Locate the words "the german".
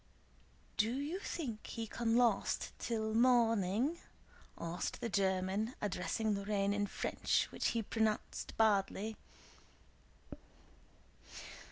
4.99-5.75